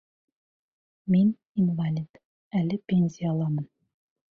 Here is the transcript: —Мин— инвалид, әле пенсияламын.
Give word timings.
—Мин— 1.15 1.29
инвалид, 1.65 2.21
әле 2.65 2.83
пенсияламын. 2.91 3.75